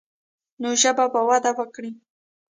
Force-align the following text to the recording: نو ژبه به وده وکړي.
نو 0.61 0.69
ژبه 0.81 1.05
به 1.13 1.21
وده 1.29 1.51
وکړي. 1.57 1.91